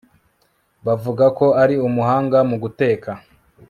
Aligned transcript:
bavuga 0.85 1.25
ko 1.37 1.45
ari 1.63 1.75
umuhanga 1.87 2.37
mu 2.49 2.55
guteka 2.63 3.09